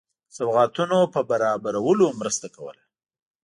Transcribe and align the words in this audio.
سوغاتونو 0.37 0.99
په 1.13 1.19
برابرولو 1.29 2.05
مرسته 2.19 2.47
کوله. 2.55 2.83